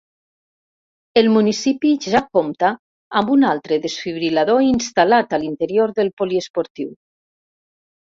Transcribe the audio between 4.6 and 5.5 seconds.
instal·lat a